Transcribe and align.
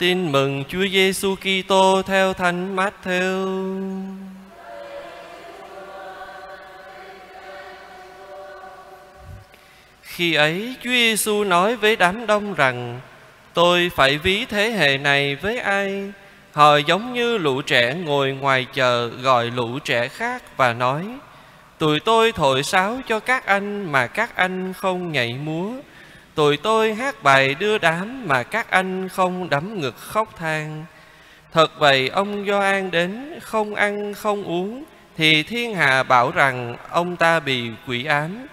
Tin 0.00 0.32
mừng 0.32 0.64
Chúa 0.68 0.86
Giêsu 0.92 1.34
Kitô 1.36 2.02
theo 2.06 2.32
Thánh 2.34 2.76
Matthew. 2.76 3.46
Khi 10.02 10.34
ấy, 10.34 10.74
Chúa 10.84 10.90
Giêsu 10.90 11.44
nói 11.44 11.76
với 11.76 11.96
đám 11.96 12.26
đông 12.26 12.54
rằng: 12.54 13.00
Tôi 13.54 13.90
phải 13.96 14.18
ví 14.18 14.44
thế 14.44 14.70
hệ 14.70 14.98
này 14.98 15.36
với 15.36 15.58
ai? 15.58 16.12
Họ 16.52 16.76
giống 16.76 17.14
như 17.14 17.38
lũ 17.38 17.62
trẻ 17.62 17.94
ngồi 17.94 18.32
ngoài 18.32 18.66
chờ 18.74 19.06
gọi 19.06 19.50
lũ 19.50 19.78
trẻ 19.78 20.08
khác 20.08 20.42
và 20.56 20.72
nói: 20.72 21.04
Tụi 21.78 22.00
tôi 22.00 22.32
thổi 22.32 22.62
sáo 22.62 23.00
cho 23.08 23.20
các 23.20 23.46
anh 23.46 23.92
mà 23.92 24.06
các 24.06 24.36
anh 24.36 24.72
không 24.72 25.12
nhảy 25.12 25.32
múa. 25.32 25.72
Tụi 26.40 26.56
tôi 26.56 26.94
hát 26.94 27.22
bài 27.22 27.54
đưa 27.54 27.78
đám 27.78 28.28
mà 28.28 28.42
các 28.42 28.70
anh 28.70 29.08
không 29.08 29.50
đấm 29.50 29.80
ngực 29.80 29.96
khóc 29.96 30.36
than. 30.36 30.84
Thật 31.52 31.70
vậy, 31.78 32.08
ông 32.08 32.46
Gioan 32.46 32.90
đến, 32.90 33.38
không 33.42 33.74
ăn, 33.74 34.14
không 34.14 34.44
uống, 34.44 34.84
thì 35.16 35.42
thiên 35.42 35.74
hạ 35.74 36.02
bảo 36.02 36.30
rằng 36.30 36.76
ông 36.90 37.16
ta 37.16 37.40
bị 37.40 37.70
quỷ 37.86 38.04
ám. 38.04 38.46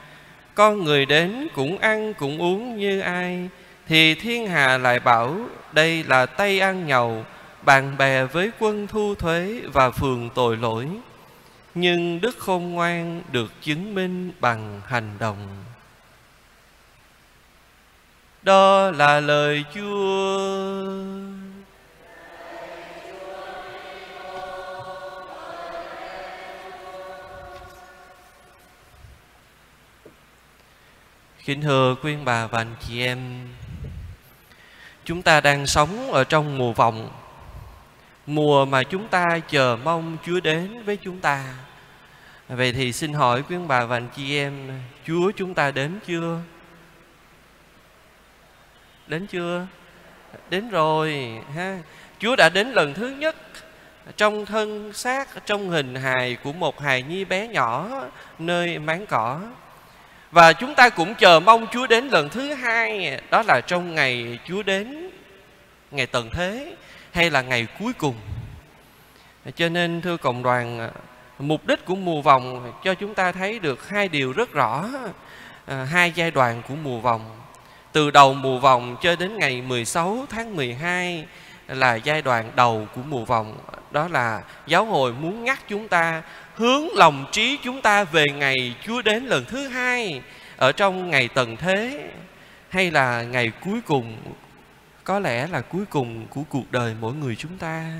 Con 0.56 0.84
người 0.84 1.06
đến 1.06 1.48
cũng 1.56 1.78
ăn, 1.78 2.14
cũng 2.14 2.42
uống 2.42 2.78
như 2.78 3.00
ai, 3.00 3.50
thì 3.88 4.16
thiên 4.16 4.48
hạ 4.48 4.78
lại 4.78 5.00
bảo 5.00 5.38
đây 5.72 6.04
là 6.04 6.26
tay 6.26 6.60
ăn 6.60 6.88
nhậu 6.88 7.26
bạn 7.62 7.98
bè 7.98 8.24
với 8.24 8.52
quân 8.60 8.88
thu 8.88 9.16
thuế 9.16 9.62
và 9.74 9.92
phường 9.92 10.30
tội 10.36 10.58
lỗi 10.58 10.88
nhưng 11.76 12.22
đức 12.22 12.38
khôn 12.40 12.74
ngoan 12.74 13.22
được 13.32 13.52
chứng 13.62 13.96
minh 13.96 14.32
bằng 14.40 14.82
hành 14.86 15.10
động 15.20 15.38
đó 18.42 18.92
là 18.92 19.20
lời 19.20 19.66
chúa. 19.76 20.78
Kính 31.46 31.62
thưa 31.62 31.96
quý 32.04 32.16
bà 32.26 32.48
và 32.48 32.60
anh 32.60 32.76
chị 32.88 33.02
em, 33.02 33.48
chúng 35.06 35.22
ta 35.22 35.42
đang 35.42 35.68
sống 35.68 36.12
ở 36.12 36.24
trong 36.24 36.58
mùa 36.58 36.74
vọng 36.74 37.10
mùa 38.28 38.66
mà 38.66 38.84
chúng 38.84 39.08
ta 39.08 39.26
chờ 39.50 39.78
mong 39.84 40.18
chúa 40.26 40.40
đến 40.40 40.84
với 40.84 40.98
chúng 40.98 41.20
ta. 41.20 41.44
Vậy 42.48 42.74
thì 42.74 42.94
xin 42.94 43.14
hỏi 43.14 43.44
quý 43.50 43.56
bà 43.68 43.86
và 43.86 43.98
anh 43.98 44.08
chị 44.16 44.38
em, 44.38 44.54
chúa 45.08 45.32
chúng 45.32 45.54
ta 45.54 45.72
đến 45.72 46.00
chưa? 46.08 46.40
Đến 49.08 49.28
chưa? 49.28 49.66
Đến 50.50 50.70
rồi 50.70 51.32
ha. 51.56 51.78
Chúa 52.20 52.36
đã 52.36 52.50
đến 52.50 52.72
lần 52.72 52.94
thứ 52.94 53.10
nhất 53.10 53.36
trong 54.18 54.46
thân 54.46 54.94
xác 54.94 55.46
trong 55.46 55.70
hình 55.70 55.96
hài 55.96 56.36
của 56.44 56.54
một 56.54 56.80
hài 56.80 57.04
nhi 57.04 57.26
bé 57.26 57.48
nhỏ 57.48 57.90
nơi 58.40 58.80
máng 58.80 59.06
cỏ. 59.06 59.42
Và 60.32 60.54
chúng 60.54 60.76
ta 60.76 60.90
cũng 60.90 61.16
chờ 61.16 61.40
mong 61.40 61.68
Chúa 61.72 61.88
đến 61.88 62.08
lần 62.08 62.30
thứ 62.30 62.54
hai 62.54 63.20
Đó 63.32 63.44
là 63.48 63.62
trong 63.68 63.96
ngày 63.96 64.40
Chúa 64.48 64.64
đến 64.64 65.10
Ngày 65.92 66.06
tận 66.06 66.30
thế 66.34 66.76
Hay 67.12 67.30
là 67.30 67.42
ngày 67.42 67.68
cuối 67.80 67.94
cùng. 67.94 68.16
Cho 69.56 69.70
nên 69.70 70.02
thưa 70.02 70.18
cộng 70.18 70.44
đoàn 70.44 70.90
Mục 71.40 71.68
đích 71.68 71.86
của 71.86 71.96
mùa 71.96 72.22
vòng 72.22 72.74
Cho 72.84 72.94
chúng 72.94 73.14
ta 73.14 73.32
thấy 73.32 73.60
được 73.60 73.90
hai 73.90 74.08
điều 74.08 74.34
rất 74.34 74.52
rõ 74.52 74.86
à, 75.66 75.88
Hai 75.92 76.12
giai 76.16 76.32
đoạn 76.32 76.62
của 76.68 76.76
mùa 76.76 77.00
vòng. 77.00 77.47
Từ 77.98 78.12
đầu 78.12 78.34
mùa 78.34 78.60
vòng 78.60 78.98
cho 79.02 79.16
đến 79.16 79.38
ngày 79.38 79.62
16 79.62 80.26
tháng 80.30 80.56
12 80.56 81.26
Là 81.68 81.96
giai 81.96 82.22
đoạn 82.22 82.52
đầu 82.56 82.88
của 82.96 83.02
mùa 83.02 83.26
vòng. 83.26 83.58
Đó 83.92 84.08
là 84.08 84.44
giáo 84.68 84.86
hội 84.86 85.14
muốn 85.14 85.44
nhắc 85.44 85.60
chúng 85.68 85.88
ta, 85.88 86.22
hướng 86.56 86.88
lòng 86.96 87.26
trí 87.32 87.58
chúng 87.64 87.82
ta 87.82 88.04
về 88.04 88.26
ngày 88.34 88.76
Chúa 88.86 89.02
đến 89.02 89.26
lần 89.26 89.46
thứ 89.46 89.68
hai 89.68 90.22
ở 90.58 90.72
trong 90.72 91.10
ngày 91.10 91.28
tận 91.28 91.56
thế, 91.56 92.10
hay 92.70 92.92
là 92.92 93.24
ngày 93.24 93.52
cuối 93.66 93.82
cùng? 93.86 94.18
Có 95.04 95.20
lẽ 95.20 95.48
là 95.48 95.62
cuối 95.62 95.86
cùng 95.90 96.28
của 96.28 96.44
cuộc 96.50 96.72
đời 96.72 96.96
mỗi 97.02 97.14
người 97.14 97.36
chúng 97.36 97.58
ta. 97.58 97.92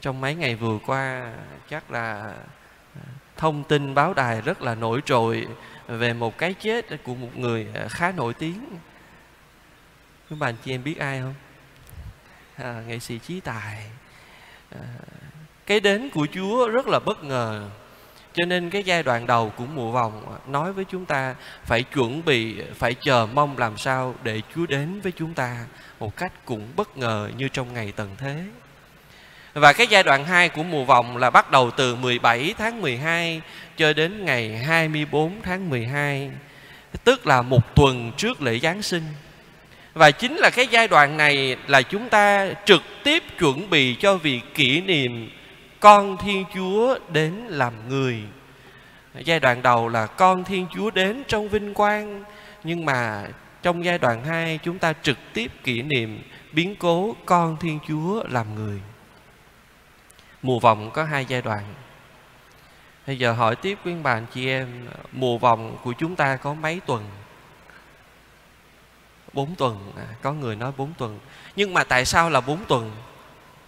Trong 0.00 0.20
mấy 0.20 0.34
ngày 0.34 0.54
vừa 0.54 0.78
qua, 0.86 1.32
chắc 1.70 1.90
là 1.90 2.34
thông 3.38 3.64
tin 3.64 3.94
báo 3.94 4.14
đài 4.14 4.40
rất 4.40 4.62
là 4.62 4.74
nổi 4.74 5.00
trội 5.04 5.46
về 5.88 6.12
một 6.12 6.38
cái 6.38 6.54
chết 6.54 7.04
của 7.04 7.14
một 7.14 7.36
người 7.36 7.66
à, 7.74 7.88
khá 7.88 8.12
nổi 8.12 8.34
tiếng. 8.34 8.64
Các 10.30 10.38
bạn 10.38 10.54
chị 10.64 10.74
em 10.74 10.84
biết 10.84 10.98
ai 10.98 11.20
không? 11.20 11.34
À, 12.56 12.82
nghệ 12.88 12.98
sĩ 12.98 13.18
trí 13.18 13.40
tài. 13.40 13.90
À, 14.70 14.80
cái 15.66 15.80
đến 15.80 16.10
của 16.10 16.26
Chúa 16.32 16.68
rất 16.68 16.86
là 16.86 16.98
bất 16.98 17.24
ngờ. 17.24 17.70
Cho 18.32 18.44
nên 18.44 18.70
cái 18.70 18.82
giai 18.82 19.02
đoạn 19.02 19.26
đầu 19.26 19.52
của 19.56 19.66
mùa 19.66 19.90
vòng 19.90 20.34
à, 20.34 20.38
nói 20.46 20.72
với 20.72 20.84
chúng 20.84 21.04
ta 21.04 21.34
phải 21.64 21.82
chuẩn 21.82 22.24
bị, 22.24 22.62
phải 22.74 22.94
chờ 22.94 23.26
mong 23.34 23.58
làm 23.58 23.76
sao 23.76 24.14
để 24.22 24.42
Chúa 24.54 24.66
đến 24.66 25.00
với 25.00 25.12
chúng 25.16 25.34
ta 25.34 25.66
một 25.98 26.16
cách 26.16 26.32
cũng 26.44 26.68
bất 26.76 26.96
ngờ 26.96 27.30
như 27.36 27.48
trong 27.48 27.74
ngày 27.74 27.92
tận 27.96 28.16
thế. 28.18 28.44
Và 29.60 29.72
cái 29.72 29.86
giai 29.86 30.02
đoạn 30.02 30.24
2 30.24 30.48
của 30.48 30.62
mùa 30.62 30.84
vòng 30.84 31.16
là 31.16 31.30
bắt 31.30 31.50
đầu 31.50 31.70
từ 31.70 31.94
17 31.94 32.54
tháng 32.58 32.80
12 32.80 33.40
cho 33.76 33.92
đến 33.92 34.24
ngày 34.24 34.56
24 34.56 35.32
tháng 35.42 35.70
12, 35.70 36.30
tức 37.04 37.26
là 37.26 37.42
một 37.42 37.74
tuần 37.74 38.12
trước 38.16 38.42
lễ 38.42 38.58
Giáng 38.58 38.82
sinh. 38.82 39.02
Và 39.94 40.10
chính 40.10 40.36
là 40.36 40.50
cái 40.50 40.66
giai 40.70 40.88
đoạn 40.88 41.16
này 41.16 41.56
là 41.66 41.82
chúng 41.82 42.08
ta 42.08 42.48
trực 42.64 42.82
tiếp 43.04 43.22
chuẩn 43.38 43.70
bị 43.70 43.94
cho 43.94 44.16
việc 44.16 44.40
kỷ 44.54 44.80
niệm 44.80 45.30
con 45.80 46.16
Thiên 46.16 46.44
Chúa 46.54 46.98
đến 47.12 47.32
làm 47.48 47.72
người. 47.88 48.22
Giai 49.24 49.40
đoạn 49.40 49.62
đầu 49.62 49.88
là 49.88 50.06
con 50.06 50.44
Thiên 50.44 50.66
Chúa 50.74 50.90
đến 50.90 51.22
trong 51.28 51.48
vinh 51.48 51.74
quang, 51.74 52.24
nhưng 52.64 52.84
mà 52.84 53.24
trong 53.62 53.84
giai 53.84 53.98
đoạn 53.98 54.24
2 54.24 54.58
chúng 54.62 54.78
ta 54.78 54.92
trực 55.02 55.18
tiếp 55.34 55.50
kỷ 55.64 55.82
niệm 55.82 56.22
biến 56.52 56.76
cố 56.76 57.16
con 57.26 57.56
Thiên 57.60 57.78
Chúa 57.88 58.24
làm 58.28 58.54
người. 58.54 58.80
Mùa 60.42 60.58
vòng 60.58 60.90
có 60.90 61.04
hai 61.04 61.24
giai 61.24 61.42
đoạn. 61.42 61.64
Bây 63.06 63.18
giờ 63.18 63.32
hỏi 63.32 63.56
tiếp 63.56 63.78
quý 63.84 63.94
bạn 63.94 64.26
chị 64.34 64.48
em, 64.48 64.88
mùa 65.12 65.38
vòng 65.38 65.78
của 65.82 65.92
chúng 65.92 66.16
ta 66.16 66.36
có 66.36 66.54
mấy 66.54 66.80
tuần? 66.86 67.04
Bốn 69.32 69.54
tuần, 69.54 69.92
à, 69.96 70.06
có 70.22 70.32
người 70.32 70.56
nói 70.56 70.72
bốn 70.76 70.92
tuần. 70.98 71.18
Nhưng 71.56 71.74
mà 71.74 71.84
tại 71.84 72.04
sao 72.04 72.30
là 72.30 72.40
bốn 72.40 72.64
tuần? 72.64 72.92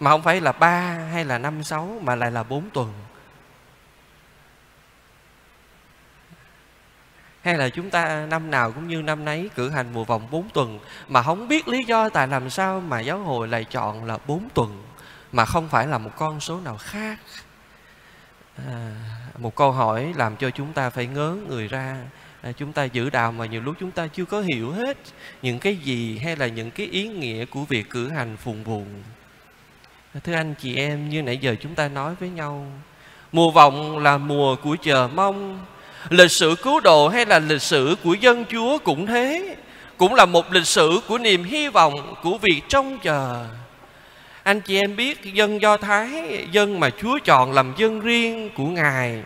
mà 0.01 0.11
không 0.11 0.21
phải 0.21 0.41
là 0.41 0.51
ba 0.51 0.79
hay 1.11 1.25
là 1.25 1.37
năm 1.37 1.63
sáu 1.63 1.99
mà 2.01 2.15
lại 2.15 2.31
là 2.31 2.43
bốn 2.43 2.69
tuần 2.69 2.93
hay 7.41 7.57
là 7.57 7.69
chúng 7.69 7.89
ta 7.89 8.25
năm 8.29 8.51
nào 8.51 8.71
cũng 8.71 8.87
như 8.87 9.01
năm 9.01 9.25
nấy 9.25 9.49
cử 9.55 9.69
hành 9.69 9.93
mùa 9.93 10.03
vòng 10.03 10.27
bốn 10.31 10.49
tuần 10.49 10.79
mà 11.07 11.23
không 11.23 11.47
biết 11.47 11.67
lý 11.67 11.77
do 11.87 12.09
tại 12.09 12.27
làm 12.27 12.49
sao 12.49 12.79
mà 12.79 12.99
giáo 12.99 13.19
hội 13.19 13.47
lại 13.47 13.63
chọn 13.63 14.05
là 14.05 14.17
bốn 14.27 14.49
tuần 14.53 14.83
mà 15.31 15.45
không 15.45 15.69
phải 15.69 15.87
là 15.87 15.97
một 15.97 16.11
con 16.17 16.39
số 16.39 16.59
nào 16.59 16.77
khác. 16.77 17.19
À, 18.67 18.91
một 19.37 19.55
câu 19.55 19.71
hỏi 19.71 20.13
làm 20.17 20.35
cho 20.35 20.49
chúng 20.49 20.73
ta 20.73 20.89
phải 20.89 21.07
ngớ 21.07 21.37
người 21.47 21.67
ra. 21.67 21.97
À, 22.41 22.51
chúng 22.51 22.73
ta 22.73 22.83
giữ 22.83 23.09
đạo 23.09 23.31
mà 23.31 23.45
nhiều 23.45 23.61
lúc 23.61 23.75
chúng 23.79 23.91
ta 23.91 24.07
chưa 24.07 24.25
có 24.25 24.41
hiểu 24.41 24.71
hết 24.71 24.97
những 25.41 25.59
cái 25.59 25.75
gì 25.75 26.17
hay 26.17 26.35
là 26.35 26.47
những 26.47 26.71
cái 26.71 26.85
ý 26.85 27.07
nghĩa 27.07 27.45
của 27.45 27.65
việc 27.69 27.89
cử 27.89 28.09
hành 28.09 28.37
phụng 28.37 28.63
vụ. 28.63 28.83
À, 30.13 30.19
thưa 30.23 30.33
anh 30.33 30.53
chị 30.53 30.75
em, 30.75 31.09
như 31.09 31.21
nãy 31.21 31.37
giờ 31.37 31.55
chúng 31.61 31.75
ta 31.75 31.87
nói 31.87 32.15
với 32.19 32.29
nhau 32.29 32.65
Mùa 33.31 33.51
vọng 33.51 33.99
là 33.99 34.17
mùa 34.17 34.55
của 34.55 34.75
chờ 34.81 35.09
mong 35.15 35.65
Lịch 36.09 36.31
sử 36.31 36.55
cứu 36.63 36.79
độ 36.79 37.07
hay 37.07 37.25
là 37.25 37.39
lịch 37.39 37.61
sử 37.61 37.95
của 38.03 38.13
dân 38.13 38.45
Chúa 38.45 38.77
cũng 38.77 39.05
thế 39.05 39.55
Cũng 39.97 40.15
là 40.15 40.25
một 40.25 40.51
lịch 40.51 40.67
sử 40.67 40.99
của 41.07 41.17
niềm 41.17 41.43
hy 41.43 41.67
vọng 41.67 42.15
của 42.23 42.37
việc 42.37 42.61
trông 42.69 42.99
chờ. 42.99 43.45
Anh 44.43 44.61
chị 44.61 44.79
em 44.79 44.95
biết 44.95 45.23
dân 45.33 45.61
Do 45.61 45.77
Thái 45.77 46.47
Dân 46.51 46.79
mà 46.79 46.89
Chúa 46.89 47.19
chọn 47.25 47.51
làm 47.51 47.73
dân 47.77 47.99
riêng 47.99 48.49
của 48.55 48.65
Ngài 48.65 49.23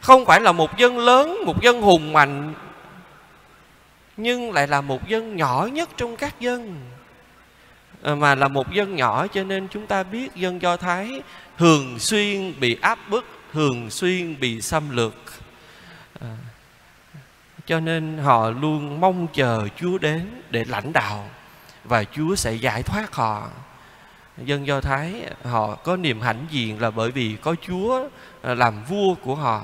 Không 0.00 0.24
phải 0.26 0.40
là 0.40 0.52
một 0.52 0.78
dân 0.78 0.98
lớn, 0.98 1.38
một 1.46 1.62
dân 1.62 1.82
hùng 1.82 2.12
mạnh 2.12 2.54
Nhưng 4.16 4.52
lại 4.52 4.66
là 4.66 4.80
một 4.80 5.08
dân 5.08 5.36
nhỏ 5.36 5.68
nhất 5.72 5.88
trong 5.96 6.16
các 6.16 6.40
dân. 6.40 6.80
Ờ, 8.02 8.14
mà 8.14 8.34
là 8.34 8.48
một 8.48 8.72
dân 8.72 8.96
nhỏ 8.96 9.26
cho 9.26 9.44
nên 9.44 9.68
chúng 9.68 9.86
ta 9.86 10.02
biết 10.02 10.34
dân 10.34 10.62
do 10.62 10.76
thái 10.76 11.22
thường 11.58 11.98
xuyên 11.98 12.60
bị 12.60 12.76
áp 12.80 12.98
bức 13.10 13.24
thường 13.52 13.90
xuyên 13.90 14.40
bị 14.40 14.60
xâm 14.60 14.96
lược. 14.96 15.14
À, 16.20 16.36
cho 17.66 17.80
nên 17.80 18.18
họ 18.18 18.50
luôn 18.50 19.00
mong 19.00 19.26
chờ 19.34 19.68
chúa 19.76 19.98
đến 19.98 20.42
để 20.50 20.64
lãnh 20.68 20.92
đạo 20.92 21.30
và 21.84 22.04
chúa 22.04 22.34
sẽ 22.34 22.52
giải 22.54 22.82
thoát 22.82 23.14
họ 23.14 23.48
dân 24.44 24.66
do 24.66 24.80
thái 24.80 25.12
họ 25.44 25.74
có 25.74 25.96
niềm 25.96 26.20
hãnh 26.20 26.46
diện 26.50 26.80
là 26.80 26.90
bởi 26.90 27.10
vì 27.10 27.36
có 27.42 27.54
chúa 27.66 28.08
à, 28.42 28.54
làm 28.54 28.84
vua 28.84 29.14
của 29.14 29.34
họ. 29.34 29.62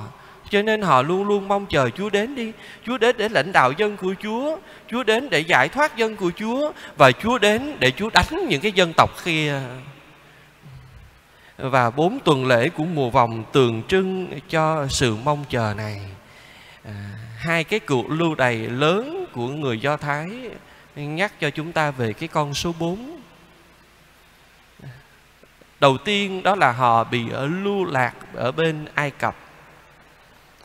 Cho 0.51 0.63
nên 0.63 0.83
họ 0.83 1.03
luôn 1.03 1.25
luôn 1.25 1.49
mong 1.49 1.67
chờ 1.67 1.91
Chúa 1.91 2.11
đến 2.11 2.35
đi. 2.35 2.53
Chúa 2.87 2.99
đến 2.99 3.17
để 3.19 3.29
lãnh 3.29 3.53
đạo 3.53 3.73
dân 3.73 3.97
của 3.97 4.15
Chúa 4.23 4.59
Chúa 4.91 5.03
đến 5.03 5.31
để 5.31 5.41
giải 5.41 5.69
thoát 5.69 5.97
dân 5.97 6.17
của 6.17 6.31
Chúa 6.37 6.73
Và 6.97 7.13
Chúa 7.13 7.39
đến 7.39 7.77
để 7.79 7.91
Chúa 7.91 8.11
đánh 8.11 8.49
những 8.49 8.61
cái 8.61 8.73
dân 8.73 8.93
tộc 8.97 9.11
kia. 9.25 9.61
Và 11.59 11.91
bốn 11.91 12.19
tuần 12.21 12.47
lễ 12.47 12.69
của 12.69 12.85
mùa 12.85 13.11
vòng 13.11 13.45
tượng 13.53 13.83
trưng 13.89 14.41
cho 14.49 14.87
sự 14.89 15.17
mong 15.25 15.45
chờ 15.49 15.75
này. 15.77 16.01
À, 16.85 16.93
Hai 17.39 17.65
cái 17.65 17.81
cuộc 17.81 18.11
lưu 18.11 18.35
đày 18.35 18.57
lớn 18.57 19.27
của 19.33 19.49
người 19.49 19.81
Do 19.81 19.97
Thái 19.97 20.31
Nhắc 20.97 21.41
cho 21.41 21.51
chúng 21.51 21.73
ta 21.73 21.91
về 21.91 22.13
cái 22.13 22.29
con 22.29 22.55
số 22.55 22.75
4 22.79 23.22
Đầu 25.83 25.99
tiên 25.99 26.43
đó 26.43 26.55
là 26.55 26.73
họ 26.73 27.05
bị 27.05 27.31
ở 27.31 27.47
lưu 27.47 27.85
lạc 27.85 28.15
ở 28.35 28.53
bên 28.53 28.85
Ai 28.95 29.11
Cập. 29.11 29.37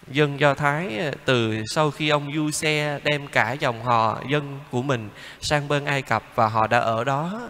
Dân 0.08 0.40
Do 0.40 0.54
Thái 0.54 0.98
ờ, 0.98 1.12
từ 1.26 1.64
sau 1.66 1.92
khi 1.92 2.10
ông 2.10 2.32
Du 2.36 2.52
Xe 2.52 3.00
đem 3.04 3.28
cả 3.28 3.52
dòng 3.52 3.84
họ, 3.84 4.22
dân 4.30 4.60
của 4.72 4.82
mình 4.82 5.10
sang 5.42 5.68
bên 5.68 5.86
Ai 5.86 6.02
Cập 6.02 6.24
và 6.36 6.48
họ 6.48 6.68
đã 6.68 6.80
ở 6.80 7.04
đó 7.04 7.42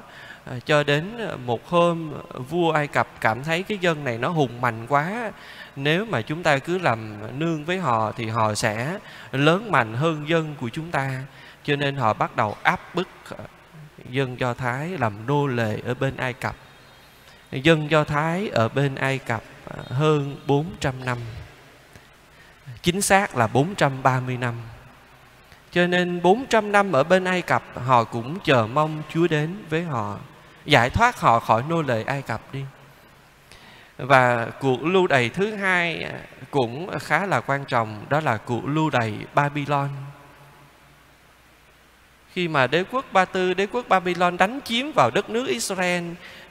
ờ, 0.46 0.60
cho 0.66 0.84
đến 0.84 1.18
một 1.46 1.70
hôm 1.70 2.14
vua 2.50 2.72
Ai 2.72 2.88
Cập 2.88 3.08
cảm 3.22 3.44
thấy 3.44 3.64
cái 3.64 3.78
dân 3.78 4.04
này 4.04 4.18
nó 4.18 4.30
hùng 4.30 4.62
mạnh 4.62 4.86
quá. 4.90 5.32
Nếu 5.76 6.06
mà 6.06 6.22
chúng 6.22 6.44
ta 6.44 6.58
cứ 6.58 6.78
làm 6.78 7.18
nương 7.40 7.66
với 7.66 7.78
họ 7.78 8.12
thì 8.12 8.28
họ 8.28 8.56
sẽ 8.56 8.98
lớn 9.32 9.72
mạnh 9.72 9.94
hơn 9.94 10.30
dân 10.30 10.56
của 10.62 10.70
chúng 10.70 10.92
ta. 10.92 11.22
Cho 11.64 11.76
nên 11.76 11.96
họ 11.96 12.14
bắt 12.14 12.36
đầu 12.36 12.56
áp 12.64 12.96
bức 12.96 13.08
dân 14.10 14.40
Do 14.40 14.54
Thái 14.54 14.90
làm 14.90 15.14
nô 15.28 15.48
lệ 15.48 15.80
ở 15.86 15.94
bên 15.94 16.18
Ai 16.18 16.34
Cập 16.34 16.56
dân 17.52 17.92
Do 17.92 18.04
Thái 18.04 18.50
ở 18.50 18.70
bên 18.70 18.96
Ai 18.96 19.18
Cập 19.18 19.44
à, 19.70 19.78
hơn 19.90 20.36
400 20.48 21.06
năm 21.06 21.18
chính 22.88 23.02
xác 23.02 23.36
là 23.36 23.48
430 23.48 24.38
năm. 24.38 24.54
Cho 25.72 25.88
nên 25.88 26.22
400 26.22 26.72
năm 26.72 26.92
ở 26.92 27.04
bên 27.04 27.24
Ai 27.24 27.42
Cập 27.42 27.64
họ 27.86 28.04
cũng 28.04 28.38
chờ 28.44 28.68
mong 28.68 29.02
Chúa 29.14 29.28
đến 29.28 29.56
với 29.70 29.84
họ, 29.84 30.18
giải 30.66 30.90
thoát 30.90 31.20
họ 31.20 31.40
khỏi 31.40 31.64
nô 31.70 31.82
lệ 31.82 32.04
Ai 32.04 32.22
Cập 32.22 32.42
đi. 32.54 32.64
Và 33.98 34.48
cuộc 34.60 34.84
lưu 34.84 35.08
đày 35.08 35.30
thứ 35.30 35.56
hai 35.56 36.04
à, 36.04 36.20
cũng 36.52 37.00
khá 37.00 37.26
là 37.26 37.42
quan 37.42 37.66
trọng, 37.66 38.06
đó 38.10 38.20
là 38.20 38.38
cuộc 38.38 38.66
lưu 38.66 38.90
đày 38.90 39.14
Babylon. 39.34 39.90
Khi 42.38 42.48
mà 42.48 42.68
đế 42.68 42.84
quốc 42.92 43.06
Ba 43.12 43.26
Tư, 43.26 43.54
đế 43.54 43.66
quốc 43.66 43.86
Babylon 43.90 44.38
đánh 44.38 44.60
chiếm 44.66 44.92
vào 44.92 45.12
đất 45.12 45.30
nước 45.30 45.48
Israel 45.48 46.04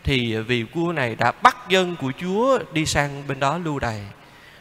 thì 0.04 0.36
vị 0.36 0.62
vua 0.62 0.92
này 0.92 1.14
đã 1.14 1.32
bắt 1.42 1.56
dân 1.68 1.96
của 2.00 2.12
Chúa 2.20 2.58
đi 2.72 2.86
sang 2.86 3.22
bên 3.28 3.40
đó 3.40 3.58
lưu 3.58 3.78
đày 3.78 4.00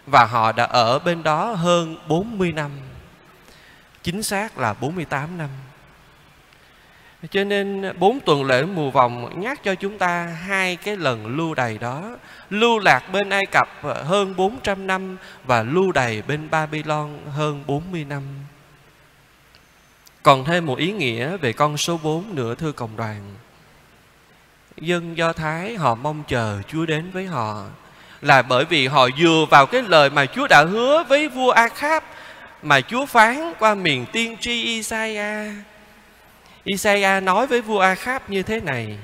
và 0.05 0.25
họ 0.25 0.51
đã 0.51 0.63
ở 0.63 0.99
bên 0.99 1.23
đó 1.23 1.51
hơn 1.51 1.95
40 2.07 2.51
năm. 2.51 2.71
Chính 4.03 4.23
xác 4.23 4.57
là 4.57 4.73
48 4.73 5.37
năm. 5.37 5.49
Cho 7.31 7.43
nên 7.43 7.93
bốn 7.99 8.19
tuần 8.19 8.43
lễ 8.43 8.65
mùa 8.65 8.91
vòng 8.91 9.41
nhắc 9.41 9.63
cho 9.63 9.75
chúng 9.75 9.97
ta 9.97 10.23
hai 10.23 10.75
cái 10.75 10.97
lần 10.97 11.27
lưu 11.27 11.53
đày 11.53 11.77
đó. 11.77 12.17
Lưu 12.49 12.79
lạc 12.79 13.11
bên 13.11 13.29
Ai 13.29 13.45
Cập 13.51 13.67
hơn 13.81 14.35
400 14.37 14.87
năm 14.87 15.17
và 15.43 15.63
lưu 15.63 15.91
đày 15.91 16.21
bên 16.27 16.49
Babylon 16.49 17.19
hơn 17.31 17.63
40 17.67 18.05
năm 18.09 18.23
còn 20.25 20.45
thêm 20.45 20.65
một 20.65 20.77
ý 20.77 20.91
nghĩa 20.91 21.37
về 21.37 21.53
con 21.53 21.77
số 21.77 21.99
4 22.03 22.35
nữa 22.35 22.55
thưa 22.55 22.71
cộng 22.71 22.97
đoàn 22.97 23.21
dân 24.77 25.17
Do 25.17 25.33
Thái 25.33 25.75
họ 25.75 25.95
mong 25.95 26.23
chờ 26.27 26.61
Chúa 26.67 26.85
đến 26.85 27.11
với 27.13 27.25
họ 27.25 27.63
là 28.21 28.41
bởi 28.41 28.65
vì 28.65 28.87
họ 28.87 29.09
dựa 29.19 29.45
vào 29.49 29.65
cái 29.65 29.81
lời 29.81 30.09
mà 30.09 30.25
Chúa 30.25 30.47
đã 30.47 30.63
hứa 30.63 31.03
với 31.03 31.27
vua 31.27 31.49
a 31.49 31.67
kháp 31.67 32.03
mà 32.61 32.81
Chúa 32.81 33.05
phán 33.05 33.53
qua 33.59 33.75
miền 33.75 34.05
tiên 34.11 34.37
tri 34.39 34.63
Isaiah. 34.63 35.53
Isaiah 36.63 37.23
nói 37.23 37.47
với 37.47 37.61
vua 37.61 37.79
a 37.79 37.95
kháp 37.95 38.29
như 38.29 38.43
thế 38.43 38.59
này: 38.59 38.97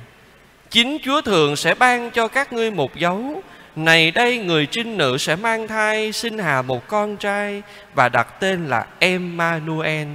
Chính 0.69 0.97
Chúa 1.03 1.21
thượng 1.21 1.55
sẽ 1.55 1.73
ban 1.73 2.11
cho 2.11 2.27
các 2.27 2.53
ngươi 2.53 2.71
một 2.71 2.95
dấu. 2.95 3.43
Này 3.75 4.11
đây 4.11 4.37
người 4.37 4.65
trinh 4.65 4.97
nữ 4.97 5.17
sẽ 5.17 5.35
mang 5.35 5.67
thai 5.67 6.11
sinh 6.11 6.37
hà 6.37 6.61
một 6.61 6.87
con 6.87 7.17
trai 7.17 7.61
và 7.95 8.09
đặt 8.09 8.39
tên 8.39 8.67
là 8.67 8.85
Emmanuel, 8.99 10.07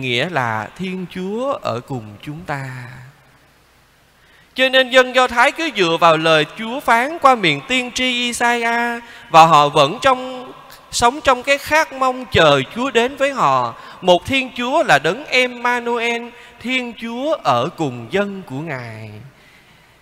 nghĩa 0.00 0.28
là 0.30 0.68
Thiên 0.76 1.06
Chúa 1.14 1.52
ở 1.52 1.80
cùng 1.80 2.16
chúng 2.22 2.40
ta. 2.46 2.88
Cho 4.54 4.68
nên 4.68 4.90
dân 4.90 5.14
Do 5.14 5.28
Thái 5.28 5.52
cứ 5.52 5.70
dựa 5.76 5.96
vào 6.00 6.16
lời 6.16 6.46
Chúa 6.58 6.80
phán 6.80 7.18
qua 7.18 7.34
miệng 7.34 7.60
tiên 7.68 7.90
tri 7.94 8.04
Isaiah 8.04 9.02
và 9.30 9.46
họ 9.46 9.68
vẫn 9.68 9.98
trong 10.02 10.52
sống 10.90 11.20
trong 11.24 11.42
cái 11.42 11.58
khát 11.58 11.92
mong 11.92 12.24
chờ 12.32 12.62
Chúa 12.74 12.90
đến 12.90 13.16
với 13.16 13.32
họ. 13.32 13.74
Một 14.00 14.26
Thiên 14.26 14.50
Chúa 14.56 14.82
là 14.82 14.98
đấng 14.98 15.24
Emmanuel, 15.24 16.22
Thiên 16.60 16.92
Chúa 17.00 17.34
ở 17.44 17.68
cùng 17.76 18.06
dân 18.10 18.42
của 18.46 18.60
Ngài. 18.60 19.10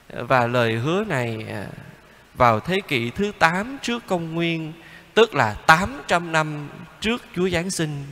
Và 0.08 0.46
lời 0.46 0.72
hứa 0.72 1.04
này 1.04 1.44
à, 1.48 1.66
vào 2.34 2.60
thế 2.60 2.80
kỷ 2.88 3.10
thứ 3.10 3.32
8 3.38 3.78
trước 3.82 4.06
công 4.06 4.34
nguyên, 4.34 4.72
tức 5.14 5.34
là 5.34 5.54
800 5.66 6.32
năm 6.32 6.68
trước 7.00 7.22
Chúa 7.36 7.48
Giáng 7.48 7.70
sinh. 7.70 8.04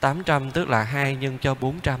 800 0.00 0.50
tức 0.50 0.68
là 0.68 0.82
2 0.82 1.16
nhân 1.16 1.38
cho 1.40 1.54
400. 1.54 2.00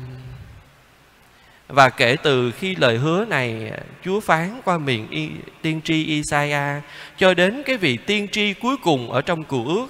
Và 1.68 1.90
kể 1.90 2.16
từ 2.22 2.50
khi 2.50 2.74
lời 2.74 2.98
hứa 2.98 3.24
này 3.24 3.72
Chúa 4.04 4.20
phán 4.20 4.60
qua 4.64 4.78
miệng 4.78 5.08
y, 5.10 5.30
tiên 5.62 5.80
tri 5.84 6.04
Isaiah 6.04 6.82
cho 7.16 7.34
đến 7.34 7.62
cái 7.66 7.76
vị 7.76 7.96
tiên 7.96 8.28
tri 8.32 8.54
cuối 8.54 8.76
cùng 8.76 9.12
ở 9.12 9.22
trong 9.22 9.44
cựu 9.44 9.66
ước. 9.66 9.88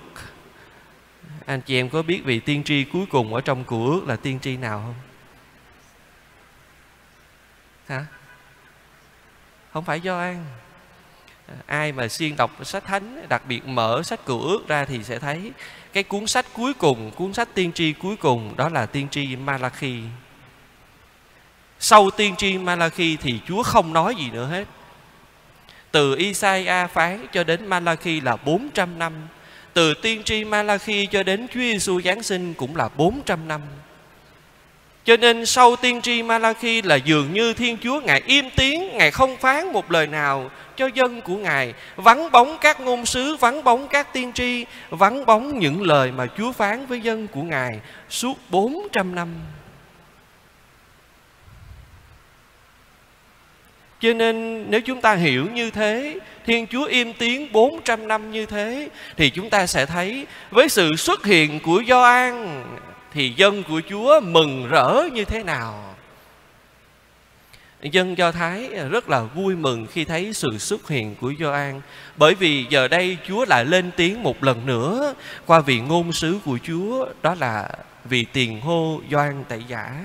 Anh 1.46 1.60
chị 1.60 1.76
em 1.76 1.88
có 1.88 2.02
biết 2.02 2.20
vị 2.24 2.40
tiên 2.40 2.64
tri 2.64 2.84
cuối 2.84 3.06
cùng 3.10 3.34
ở 3.34 3.40
trong 3.40 3.64
cựu 3.64 3.90
ước 3.90 4.08
là 4.08 4.16
tiên 4.16 4.38
tri 4.40 4.56
nào 4.56 4.82
không? 4.86 4.94
Hả? 7.86 8.06
Không 9.72 9.84
phải 9.84 10.00
do 10.00 10.18
an 10.18 10.44
ai 11.66 11.92
mà 11.92 12.08
xuyên 12.08 12.36
đọc 12.36 12.66
sách 12.66 12.84
thánh, 12.84 13.26
đặc 13.28 13.42
biệt 13.48 13.66
mở 13.66 14.02
sách 14.02 14.26
cựu 14.26 14.40
ước 14.40 14.68
ra 14.68 14.84
thì 14.84 15.04
sẽ 15.04 15.18
thấy 15.18 15.52
cái 15.92 16.02
cuốn 16.02 16.26
sách 16.26 16.46
cuối 16.52 16.74
cùng, 16.74 17.10
cuốn 17.10 17.32
sách 17.32 17.48
tiên 17.54 17.72
tri 17.72 17.92
cuối 17.92 18.16
cùng, 18.16 18.56
đó 18.56 18.68
là 18.68 18.86
tiên 18.86 19.08
tri 19.10 19.36
Malachi 19.36 20.00
sau 21.78 22.10
tiên 22.10 22.36
tri 22.36 22.58
Malachi 22.58 23.16
thì 23.16 23.40
Chúa 23.48 23.62
không 23.62 23.92
nói 23.92 24.14
gì 24.14 24.30
nữa 24.30 24.46
hết. 24.46 24.64
Từ 25.90 26.16
Isaiah 26.16 26.90
phán 26.90 27.26
cho 27.32 27.44
đến 27.44 27.66
Malachi 27.66 28.20
là 28.20 28.36
400 28.36 28.98
năm. 28.98 29.12
Từ 29.72 29.94
tiên 29.94 30.22
tri 30.24 30.44
Malachi 30.44 31.06
cho 31.06 31.22
đến 31.22 31.46
Chúa 31.48 31.60
Giêsu 31.60 32.00
Giáng 32.00 32.22
sinh 32.22 32.54
cũng 32.54 32.76
là 32.76 32.88
400 32.88 33.48
năm. 33.48 33.60
Cho 35.06 35.16
nên 35.16 35.46
sau 35.46 35.76
tiên 35.76 36.02
tri 36.02 36.22
Malachi 36.22 36.82
là 36.82 36.94
dường 36.94 37.32
như 37.32 37.54
Thiên 37.54 37.78
Chúa 37.82 38.00
Ngài 38.00 38.22
im 38.26 38.50
tiếng, 38.56 38.96
Ngài 38.96 39.10
không 39.10 39.36
phán 39.36 39.72
một 39.72 39.90
lời 39.90 40.06
nào 40.06 40.50
cho 40.76 40.86
dân 40.94 41.20
của 41.20 41.36
Ngài. 41.36 41.74
Vắng 41.96 42.30
bóng 42.30 42.56
các 42.60 42.80
ngôn 42.80 43.06
sứ, 43.06 43.36
vắng 43.36 43.64
bóng 43.64 43.88
các 43.88 44.12
tiên 44.12 44.32
tri, 44.32 44.64
vắng 44.90 45.26
bóng 45.26 45.58
những 45.58 45.82
lời 45.82 46.12
mà 46.12 46.26
Chúa 46.38 46.52
phán 46.52 46.86
với 46.86 47.00
dân 47.00 47.26
của 47.26 47.42
Ngài 47.42 47.80
suốt 48.08 48.38
400 48.50 49.14
năm. 49.14 49.28
Cho 54.00 54.12
nên 54.12 54.64
nếu 54.70 54.80
chúng 54.80 55.00
ta 55.00 55.14
hiểu 55.14 55.46
như 55.54 55.70
thế, 55.70 56.18
Thiên 56.46 56.66
Chúa 56.66 56.84
im 56.84 57.12
tiếng 57.12 57.52
400 57.52 58.08
năm 58.08 58.30
như 58.30 58.46
thế, 58.46 58.88
thì 59.16 59.30
chúng 59.30 59.50
ta 59.50 59.66
sẽ 59.66 59.86
thấy 59.86 60.26
với 60.50 60.68
sự 60.68 60.96
xuất 60.96 61.24
hiện 61.24 61.60
của 61.60 61.82
Gioan 61.88 62.62
thì 63.16 63.32
dân 63.36 63.62
của 63.68 63.80
Chúa 63.88 64.20
mừng 64.20 64.68
rỡ 64.68 65.02
như 65.12 65.24
thế 65.24 65.42
nào. 65.42 65.94
Dân 67.82 68.18
Do 68.18 68.32
Thái 68.32 68.68
rất 68.68 69.08
là 69.08 69.22
vui 69.22 69.56
mừng 69.56 69.86
khi 69.86 70.04
thấy 70.04 70.32
sự 70.32 70.58
xuất 70.58 70.88
hiện 70.88 71.14
của 71.20 71.32
Gioan, 71.38 71.80
Bởi 72.16 72.34
vì 72.34 72.66
giờ 72.70 72.88
đây 72.88 73.18
Chúa 73.28 73.44
lại 73.44 73.64
lên 73.64 73.90
tiếng 73.96 74.22
một 74.22 74.44
lần 74.44 74.66
nữa 74.66 75.14
Qua 75.46 75.60
vị 75.60 75.80
ngôn 75.80 76.12
sứ 76.12 76.38
của 76.44 76.58
Chúa, 76.62 77.06
Đó 77.22 77.34
là 77.34 77.68
vị 78.04 78.26
tiền 78.32 78.60
hô 78.60 79.00
Gioan 79.10 79.44
Tẩy 79.48 79.64
Giả 79.68 80.04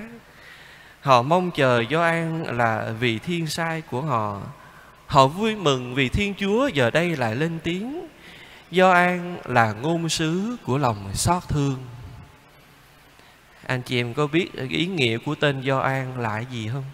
Họ 1.00 1.22
mong 1.22 1.50
chờ 1.50 1.84
Gioan 1.90 2.42
là 2.42 2.92
vì 3.00 3.18
thiên 3.18 3.46
sai 3.46 3.80
của 3.80 4.02
họ. 4.02 4.40
Họ 5.06 5.26
vui 5.26 5.56
mừng 5.56 5.94
vì 5.94 6.08
Thiên 6.08 6.34
Chúa 6.34 6.68
giờ 6.68 6.90
đây 6.90 7.16
lại 7.16 7.36
lên 7.36 7.58
tiếng. 7.62 8.08
Gioan 8.70 9.36
là 9.44 9.72
ngôn 9.72 10.08
sứ 10.08 10.56
của 10.64 10.78
lòng 10.78 11.10
xót 11.14 11.42
thương. 11.48 11.76
Anh 13.66 13.82
chị 13.82 14.00
em 14.00 14.14
có 14.14 14.26
biết 14.26 14.48
ý 14.70 14.86
nghĩa 14.86 15.18
của 15.18 15.34
tên 15.34 15.60
Do 15.60 15.78
An 15.78 16.18
là 16.18 16.40
gì 16.40 16.68
không? 16.72 16.84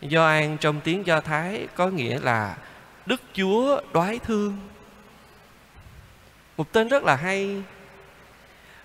Do 0.00 0.26
An 0.26 0.56
trong 0.60 0.80
tiếng 0.80 1.06
Do 1.06 1.20
Thái 1.20 1.66
có 1.74 1.86
nghĩa 1.86 2.18
là 2.20 2.56
Đức 3.06 3.22
Chúa 3.34 3.80
đoái 3.92 4.18
thương. 4.18 4.58
Một 6.56 6.72
tên 6.72 6.88
rất 6.88 7.04
là 7.04 7.16
hay 7.16 7.62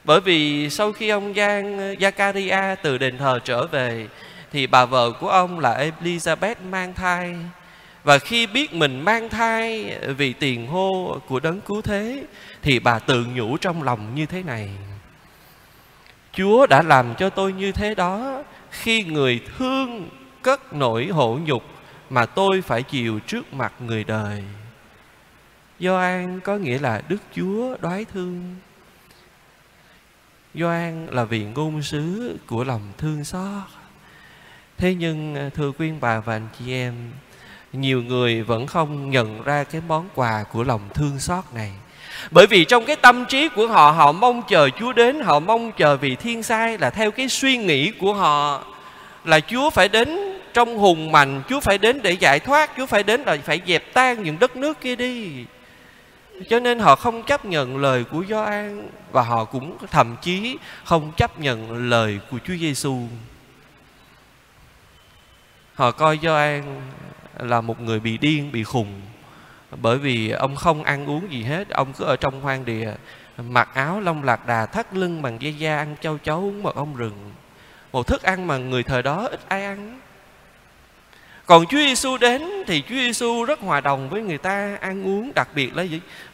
bởi 0.03 0.21
vì 0.21 0.69
sau 0.69 0.91
khi 0.91 1.09
ông 1.09 1.33
Giang, 1.33 1.95
Zakaria 1.95 2.75
từ 2.83 2.97
đền 2.97 3.17
thờ 3.17 3.39
trở 3.43 3.67
về, 3.67 4.07
thì 4.51 4.67
bà 4.67 4.85
vợ 4.85 5.11
của 5.11 5.29
ông 5.29 5.59
là 5.59 5.91
Elizabeth 6.01 6.55
mang 6.69 6.93
thai 6.93 7.35
và 8.03 8.17
khi 8.17 8.47
biết 8.47 8.73
mình 8.73 9.01
mang 9.01 9.29
thai 9.29 9.97
vì 10.17 10.33
tiền 10.33 10.67
hô 10.67 11.19
của 11.27 11.39
đấng 11.39 11.61
cứu 11.61 11.81
thế, 11.81 12.23
thì 12.61 12.79
bà 12.79 12.99
tự 12.99 13.25
nhủ 13.33 13.57
trong 13.57 13.83
lòng 13.83 14.15
như 14.15 14.25
thế 14.25 14.43
này 14.43 14.69
chúa 16.33 16.67
đã 16.67 16.81
làm 16.81 17.15
cho 17.15 17.29
tôi 17.29 17.53
như 17.53 17.71
thế 17.71 17.95
đó 17.95 18.43
khi 18.71 19.03
người 19.03 19.41
thương 19.57 20.09
cất 20.41 20.73
nỗi 20.73 21.07
hổ 21.07 21.39
nhục 21.45 21.63
mà 22.09 22.25
tôi 22.25 22.61
phải 22.61 22.83
chịu 22.83 23.19
trước 23.19 23.53
mặt 23.53 23.73
người 23.79 24.03
đời 24.03 24.43
Gioan 25.81 26.39
có 26.39 26.57
nghĩa 26.57 26.79
là 26.79 27.01
Đức 27.07 27.17
Chúa 27.35 27.77
đoái 27.81 28.05
thương. 28.05 28.55
Gioan 30.53 31.07
là 31.07 31.23
vị 31.23 31.45
ngôn 31.45 31.83
sứ 31.83 32.37
của 32.47 32.63
lòng 32.63 32.93
thương 32.97 33.23
xót. 33.23 33.63
Thế 34.77 34.95
nhưng 34.95 35.49
thưa 35.53 35.71
quý 35.71 35.91
bà 36.01 36.19
và 36.19 36.35
anh 36.35 36.47
chị 36.59 36.73
em, 36.73 37.11
nhiều 37.73 38.03
người 38.03 38.43
vẫn 38.43 38.67
không 38.67 39.09
nhận 39.09 39.43
ra 39.43 39.63
cái 39.63 39.81
món 39.87 40.09
quà 40.15 40.43
của 40.43 40.63
lòng 40.63 40.89
thương 40.93 41.19
xót 41.19 41.43
này. 41.53 41.71
Bởi 42.31 42.47
vì 42.47 42.65
trong 42.65 42.85
cái 42.85 42.95
tâm 42.95 43.25
trí 43.25 43.49
của 43.49 43.67
họ 43.67 43.91
Họ 43.91 44.11
mong 44.11 44.41
chờ 44.49 44.69
Chúa 44.79 44.93
đến 44.93 45.19
Họ 45.19 45.39
mong 45.39 45.71
chờ 45.71 45.97
vì 45.97 46.15
thiên 46.15 46.43
sai 46.43 46.77
Là 46.77 46.89
theo 46.89 47.11
cái 47.11 47.29
suy 47.29 47.57
nghĩ 47.57 47.91
của 47.91 48.13
họ. 48.13 48.63
Là 49.25 49.39
Chúa 49.39 49.69
phải 49.69 49.87
đến 49.87 50.17
trong 50.53 50.77
hùng 50.77 51.11
mạnh 51.11 51.41
Chúa 51.49 51.59
phải 51.59 51.77
đến 51.77 52.01
để 52.01 52.11
giải 52.11 52.39
thoát 52.39 52.71
Chúa 52.77 52.85
phải 52.85 53.03
đến 53.03 53.21
là 53.21 53.37
phải 53.45 53.61
dẹp 53.67 53.93
tan 53.93 54.23
những 54.23 54.39
đất 54.39 54.55
nước 54.55 54.81
kia 54.81 54.95
đi. 54.95 55.45
Cho 56.49 56.59
nên 56.59 56.79
họ 56.79 56.95
không 56.95 57.23
chấp 57.23 57.45
nhận 57.45 57.77
lời 57.77 58.03
của 58.03 58.23
Gioan 58.29 58.89
và 59.11 59.21
họ 59.21 59.45
cũng 59.45 59.77
thậm 59.91 60.15
chí 60.21 60.57
không 60.83 61.11
chấp 61.17 61.39
nhận 61.39 61.89
lời 61.89 62.19
của 62.31 62.37
Chúa 62.47 62.55
Giêsu. 62.59 62.97
Họ 65.73 65.91
coi 65.91 66.19
Gioan 66.21 66.81
là 67.39 67.61
một 67.61 67.81
người 67.81 67.99
bị 67.99 68.17
điên, 68.17 68.51
bị 68.51 68.63
khùng 68.63 69.01
bởi 69.81 69.97
vì 69.97 70.29
ông 70.29 70.55
không 70.55 70.83
ăn 70.83 71.09
uống 71.09 71.31
gì 71.31 71.43
hết, 71.43 71.69
ông 71.69 71.93
cứ 71.93 72.05
ở 72.05 72.15
trong 72.15 72.41
hoang 72.41 72.65
địa 72.65 72.93
mặc 73.37 73.69
áo 73.73 73.99
lông 73.99 74.23
lạc 74.23 74.47
đà 74.47 74.65
thắt 74.65 74.93
lưng 74.93 75.21
bằng 75.21 75.41
dây 75.41 75.53
da 75.53 75.77
ăn 75.77 75.95
châu 76.01 76.17
chấu 76.17 76.39
uống 76.39 76.63
mật 76.63 76.75
ong 76.75 76.95
rừng. 76.95 77.31
Một 77.91 78.07
thức 78.07 78.23
ăn 78.23 78.47
mà 78.47 78.57
người 78.57 78.83
thời 78.83 79.01
đó 79.01 79.27
ít 79.31 79.39
ai 79.47 79.63
ăn. 79.65 79.99
Còn 81.45 81.65
Chúa 81.65 81.77
Giêsu 81.77 82.17
đến 82.17 82.41
thì 82.67 82.83
Chúa 82.89 82.95
Giêsu 82.95 83.45
rất 83.45 83.59
hòa 83.59 83.81
đồng 83.81 84.09
với 84.09 84.21
người 84.21 84.37
ta 84.37 84.77
ăn 84.81 85.03
uống 85.03 85.31
đặc 85.35 85.49
biệt 85.55 85.75
là 85.75 85.83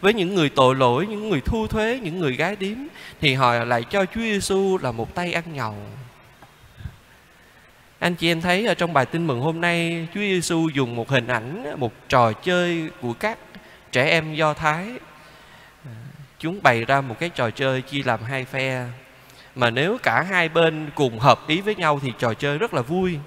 với 0.01 0.13
những 0.13 0.36
người 0.36 0.50
tội 0.50 0.75
lỗi, 0.75 1.08
những 1.08 1.29
người 1.29 1.41
thu 1.41 1.67
thuế, 1.67 2.00
những 2.03 2.20
người 2.20 2.36
gái 2.36 2.56
điếm 2.56 2.77
thì 3.22 3.34
họ 3.34 3.53
lại 3.53 3.84
cho 3.89 4.06
Chúa 4.06 4.22
Giêsu 4.22 4.77
là 4.82 4.91
một 4.91 5.15
tay 5.15 5.34
ăn 5.34 5.44
nhậu. 5.53 5.75
Anh 8.00 8.16
chị 8.16 8.32
em 8.32 8.42
thấy 8.42 8.66
ở 8.66 8.74
trong 8.74 8.94
bài 8.94 9.06
tin 9.06 9.27
mừng 9.27 9.42
hôm 9.42 9.62
nay 9.62 10.08
Chúa 10.13 10.20
Giêsu 10.20 10.70
dùng 10.74 10.96
một 10.96 11.10
hình 11.10 11.27
ảnh, 11.27 11.80
một 11.80 11.94
trò 12.10 12.34
chơi 12.34 12.89
của 13.01 13.13
các 13.13 13.38
trẻ 13.92 14.10
em 14.10 14.36
Do 14.36 14.54
Thái. 14.54 14.88
Chúng 16.39 16.60
bày 16.63 16.86
ra 16.86 17.01
một 17.01 17.16
cái 17.20 17.30
trò 17.30 17.50
chơi 17.50 17.82
chia 17.82 18.01
làm 18.06 18.24
hai 18.24 18.46
phe. 18.46 18.86
Mà 19.56 19.70
nếu 19.70 19.98
cả 20.04 20.22
hai 20.22 20.50
bên 20.50 20.89
cùng 20.96 21.20
hợp 21.20 21.39
ý 21.48 21.62
với 21.62 21.75
nhau 21.75 22.00
thì 22.04 22.13
trò 22.20 22.34
chơi 22.34 22.58
rất 22.58 22.74
là 22.74 22.82
vui 22.82 23.20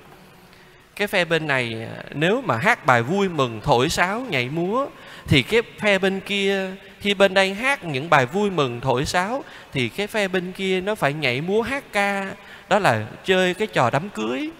cái 1.00 1.08
phe 1.08 1.24
bên 1.24 1.46
này 1.46 1.88
nếu 2.14 2.40
mà 2.40 2.56
hát 2.56 2.86
bài 2.86 3.02
vui 3.02 3.28
mừng 3.28 3.60
thổi 3.64 3.88
sáo 3.88 4.20
nhảy 4.20 4.48
múa 4.48 4.86
thì 5.26 5.42
cái 5.42 5.62
phe 5.78 5.98
bên 5.98 6.20
kia 6.20 6.70
khi 7.00 7.14
bên 7.14 7.34
đây 7.34 7.54
hát 7.54 7.84
những 7.84 8.10
bài 8.10 8.26
vui 8.26 8.50
mừng 8.50 8.80
thổi 8.80 9.04
sáo 9.04 9.44
thì 9.72 9.88
cái 9.88 10.06
phe 10.06 10.28
bên 10.28 10.52
kia 10.52 10.80
nó 10.80 10.94
phải 10.94 11.12
nhảy 11.12 11.40
múa 11.40 11.62
hát 11.62 11.84
ca 11.92 12.34
đó 12.68 12.78
là 12.78 13.06
chơi 13.24 13.54
cái 13.54 13.66
trò 13.66 13.90
đám 13.90 14.08
cưới 14.08 14.50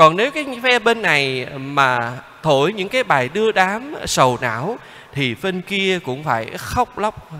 còn 0.00 0.16
nếu 0.16 0.30
cái 0.30 0.60
phe 0.62 0.78
bên 0.78 1.02
này 1.02 1.46
mà 1.56 2.18
thổi 2.42 2.72
những 2.72 2.88
cái 2.88 3.04
bài 3.04 3.28
đưa 3.28 3.52
đám 3.52 3.94
sầu 4.06 4.38
não, 4.40 4.78
thì 5.12 5.34
bên 5.42 5.62
kia 5.62 5.98
cũng 6.04 6.24
phải 6.24 6.50
khóc 6.58 6.98
lóc, 6.98 7.30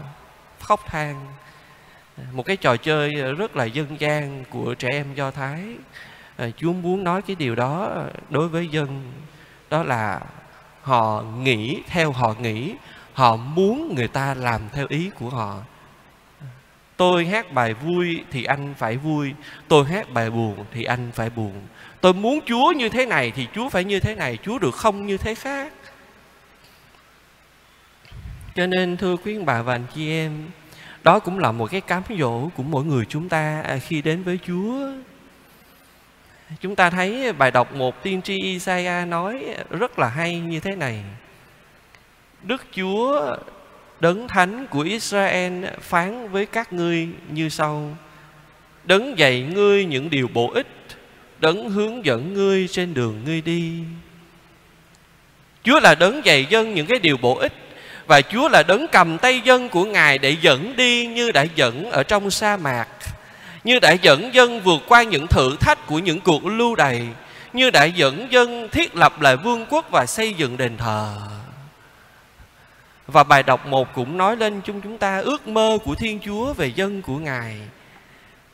khóc 0.60 0.80
than. 0.86 1.26
Một 2.32 2.42
cái 2.42 2.56
trò 2.56 2.76
chơi 2.76 3.12
rất 3.12 3.56
là 3.56 3.64
dân 3.64 4.00
gian 4.00 4.44
của 4.50 4.74
trẻ 4.74 4.88
em 4.92 5.14
do 5.14 5.30
thái. 5.30 5.60
À, 6.36 6.46
Chúa 6.56 6.72
muốn 6.72 7.04
nói 7.04 7.22
cái 7.22 7.36
điều 7.38 7.54
đó 7.54 7.90
đối 8.30 8.48
với 8.48 8.68
dân, 8.68 9.12
đó 9.70 9.82
là 9.82 10.20
họ 10.82 11.22
nghĩ 11.22 11.82
theo 11.86 12.12
họ 12.12 12.34
nghĩ, 12.40 12.74
họ 13.12 13.36
muốn 13.36 13.94
người 13.96 14.08
ta 14.08 14.34
làm 14.34 14.60
theo 14.72 14.86
ý 14.88 15.10
của 15.18 15.28
họ. 15.28 15.58
Tôi 16.96 17.26
hát 17.26 17.52
bài 17.52 17.74
vui 17.74 18.24
thì 18.30 18.44
anh 18.44 18.74
phải 18.78 18.96
vui, 18.96 19.34
tôi 19.68 19.84
hát 19.84 20.10
bài 20.10 20.30
buồn 20.30 20.64
thì 20.72 20.84
anh 20.84 21.10
phải 21.14 21.30
buồn 21.30 21.52
tôi 22.00 22.14
muốn 22.14 22.40
chúa 22.46 22.72
như 22.72 22.88
thế 22.88 23.06
này 23.06 23.32
thì 23.36 23.46
chúa 23.54 23.68
phải 23.68 23.84
như 23.84 24.00
thế 24.00 24.14
này 24.14 24.38
chúa 24.42 24.58
được 24.58 24.74
không 24.74 25.06
như 25.06 25.16
thế 25.16 25.34
khác 25.34 25.72
cho 28.54 28.66
nên 28.66 28.96
thưa 28.96 29.16
quý 29.16 29.38
bà 29.38 29.62
và 29.62 29.74
anh 29.74 29.86
chị 29.94 30.10
em 30.10 30.50
đó 31.02 31.18
cũng 31.18 31.38
là 31.38 31.52
một 31.52 31.70
cái 31.70 31.80
cám 31.80 32.02
dỗ 32.18 32.48
của 32.56 32.62
mỗi 32.62 32.84
người 32.84 33.04
chúng 33.08 33.28
ta 33.28 33.62
à, 33.62 33.78
khi 33.78 34.02
đến 34.02 34.22
với 34.22 34.38
chúa 34.46 34.90
Chúng 36.60 36.76
ta 36.76 36.90
thấy 36.90 37.32
bài 37.32 37.50
đọc 37.50 37.74
một 37.74 38.02
tiên 38.02 38.22
tri 38.22 38.36
Isaiah 38.42 39.08
nói 39.08 39.44
rất 39.70 39.98
là 39.98 40.08
hay 40.08 40.40
như 40.40 40.60
thế 40.60 40.76
này. 40.76 41.02
Đức 42.42 42.64
Chúa 42.76 43.36
đấng 44.00 44.28
thánh 44.28 44.66
của 44.66 44.80
Israel 44.80 45.64
phán 45.80 46.28
với 46.28 46.46
các 46.46 46.72
ngươi 46.72 47.08
như 47.32 47.48
sau. 47.48 47.96
Đấng 48.84 49.18
dạy 49.18 49.42
ngươi 49.42 49.84
những 49.84 50.10
điều 50.10 50.28
bổ 50.28 50.50
ích, 50.50 50.66
đấng 51.40 51.70
hướng 51.70 52.04
dẫn 52.04 52.34
ngươi 52.34 52.68
trên 52.68 52.94
đường 52.94 53.22
ngươi 53.24 53.40
đi. 53.40 53.72
Chúa 55.62 55.80
là 55.80 55.94
đấng 55.94 56.24
dạy 56.24 56.46
dân 56.50 56.74
những 56.74 56.86
cái 56.86 56.98
điều 56.98 57.16
bổ 57.16 57.34
ích, 57.36 57.52
và 58.06 58.20
Chúa 58.20 58.48
là 58.48 58.62
đấng 58.62 58.86
cầm 58.92 59.18
tay 59.18 59.40
dân 59.44 59.68
của 59.68 59.84
Ngài 59.84 60.18
để 60.18 60.36
dẫn 60.40 60.76
đi 60.76 61.06
như 61.06 61.32
đã 61.32 61.42
dẫn 61.54 61.90
ở 61.90 62.02
trong 62.02 62.30
sa 62.30 62.56
mạc, 62.56 62.88
như 63.64 63.78
đã 63.78 63.92
dẫn 63.92 64.34
dân 64.34 64.60
vượt 64.60 64.82
qua 64.88 65.02
những 65.02 65.26
thử 65.26 65.56
thách 65.60 65.86
của 65.86 65.98
những 65.98 66.20
cuộc 66.20 66.46
lưu 66.46 66.74
đày, 66.74 67.08
như 67.52 67.70
đã 67.70 67.84
dẫn 67.84 68.26
dân 68.30 68.68
thiết 68.72 68.96
lập 68.96 69.20
lại 69.20 69.36
vương 69.36 69.66
quốc 69.66 69.90
và 69.90 70.06
xây 70.06 70.34
dựng 70.34 70.56
đền 70.56 70.76
thờ 70.76 71.16
và 73.12 73.24
bài 73.24 73.42
đọc 73.42 73.66
một 73.66 73.94
cũng 73.94 74.16
nói 74.16 74.36
lên 74.36 74.60
chung 74.60 74.80
chúng 74.80 74.98
ta 74.98 75.18
ước 75.18 75.48
mơ 75.48 75.78
của 75.84 75.94
Thiên 75.94 76.18
Chúa 76.24 76.52
về 76.52 76.66
dân 76.66 77.02
của 77.02 77.18
Ngài. 77.18 77.56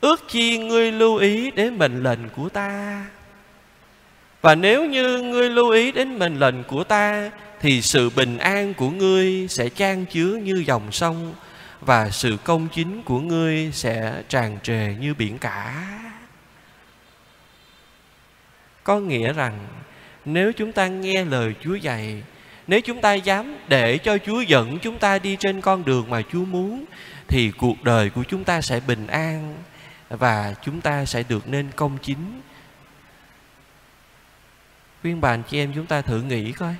Ước 0.07 0.29
chi 0.29 0.59
ngươi 0.59 0.93
lưu 0.93 1.17
ý 1.17 1.51
đến 1.51 1.79
mệnh 1.79 2.03
lệnh 2.03 2.29
của 2.37 2.49
ta. 2.49 3.05
Và 4.41 4.55
nếu 4.55 4.85
như 4.85 5.23
ngươi 5.23 5.51
lưu 5.51 5.71
ý 5.71 5.93
đến 5.93 6.19
mệnh 6.19 6.39
lệnh 6.39 6.65
của 6.65 6.85
ta, 6.85 7.31
thì 7.61 7.83
sự 7.83 8.11
bình 8.11 8.39
an 8.39 8.75
của 8.75 8.91
ngươi 8.91 9.47
sẽ 9.49 9.69
trang 9.69 10.07
chứa 10.07 10.37
như 10.43 10.65
dòng 10.67 10.93
sông, 10.93 11.35
và 11.81 12.11
sự 12.11 12.37
công 12.45 12.69
chính 12.73 13.03
của 13.03 13.21
ngươi 13.21 13.71
sẽ 13.73 14.23
tràn 14.29 14.59
trề 14.63 14.95
như 15.01 15.15
biển 15.15 15.39
cả 15.39 15.85
có 18.85 19.01
nghĩa 19.01 19.33
rằng, 19.33 19.59
nếu 20.25 20.53
chúng 20.53 20.73
ta 20.73 20.87
nghe 20.87 21.25
lời 21.25 21.55
Chúa 21.65 21.75
dạy, 21.75 22.23
nếu 22.67 22.81
chúng 22.81 23.01
ta 23.01 23.15
dám 23.15 23.57
để 23.69 23.99
cho 23.99 24.19
Chúa 24.19 24.41
dẫn 24.41 24.79
chúng 24.79 24.99
ta 24.99 25.19
đi 25.19 25.37
trên 25.41 25.61
con 25.61 25.85
đường 25.85 26.11
mà 26.11 26.23
Chúa 26.33 26.45
muốn, 26.45 26.85
thì 27.29 27.51
cuộc 27.51 27.85
đời 27.85 28.11
của 28.11 28.25
chúng 28.29 28.45
ta 28.45 28.61
sẽ 28.61 28.81
bình 28.87 29.07
an 29.07 29.55
và 30.09 30.55
chúng 30.63 30.81
ta 30.81 31.05
sẽ 31.05 31.23
được 31.23 31.49
nên 31.49 31.71
công 31.77 31.99
chính. 32.03 32.41
Khuyên 35.03 35.21
bàn 35.21 35.43
chị 35.51 35.59
em 35.59 35.73
chúng 35.75 35.87
ta 35.87 36.03
thử 36.03 36.23
nghĩ 36.23 36.53
coi, 36.53 36.75